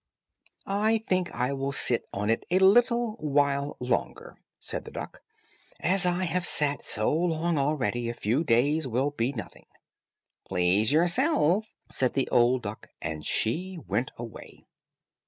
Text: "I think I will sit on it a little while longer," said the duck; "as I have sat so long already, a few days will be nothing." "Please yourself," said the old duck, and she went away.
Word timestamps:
"I 0.65 0.97
think 0.97 1.31
I 1.31 1.53
will 1.53 1.71
sit 1.71 2.05
on 2.11 2.31
it 2.31 2.43
a 2.49 2.57
little 2.57 3.17
while 3.19 3.77
longer," 3.79 4.35
said 4.59 4.83
the 4.83 4.89
duck; 4.89 5.21
"as 5.79 6.07
I 6.07 6.23
have 6.23 6.47
sat 6.47 6.83
so 6.83 7.13
long 7.13 7.59
already, 7.59 8.09
a 8.09 8.15
few 8.15 8.43
days 8.43 8.87
will 8.87 9.11
be 9.11 9.31
nothing." 9.31 9.67
"Please 10.47 10.91
yourself," 10.91 11.75
said 11.91 12.13
the 12.13 12.27
old 12.29 12.63
duck, 12.63 12.87
and 12.99 13.23
she 13.23 13.77
went 13.87 14.09
away. 14.17 14.65